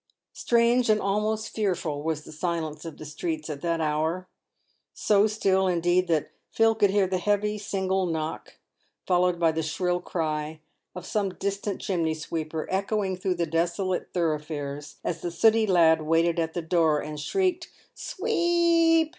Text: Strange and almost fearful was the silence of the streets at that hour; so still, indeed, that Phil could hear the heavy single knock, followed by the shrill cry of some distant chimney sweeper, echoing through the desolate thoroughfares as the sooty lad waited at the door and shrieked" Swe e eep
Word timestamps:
Strange 0.33 0.89
and 0.89 0.99
almost 0.99 1.49
fearful 1.49 2.01
was 2.01 2.23
the 2.23 2.31
silence 2.31 2.85
of 2.85 2.97
the 2.97 3.05
streets 3.05 3.51
at 3.51 3.61
that 3.61 3.79
hour; 3.79 4.27
so 4.95 5.27
still, 5.27 5.67
indeed, 5.67 6.07
that 6.07 6.31
Phil 6.49 6.73
could 6.73 6.89
hear 6.89 7.05
the 7.05 7.19
heavy 7.19 7.59
single 7.59 8.07
knock, 8.07 8.55
followed 9.05 9.39
by 9.39 9.51
the 9.51 9.61
shrill 9.61 9.99
cry 9.99 10.59
of 10.95 11.05
some 11.05 11.29
distant 11.35 11.79
chimney 11.79 12.15
sweeper, 12.15 12.67
echoing 12.71 13.15
through 13.15 13.35
the 13.35 13.45
desolate 13.45 14.09
thoroughfares 14.11 14.95
as 15.03 15.21
the 15.21 15.29
sooty 15.29 15.67
lad 15.67 16.01
waited 16.01 16.39
at 16.39 16.55
the 16.55 16.63
door 16.63 16.99
and 16.99 17.19
shrieked" 17.19 17.69
Swe 17.93 18.27
e 18.31 19.01
eep 19.01 19.09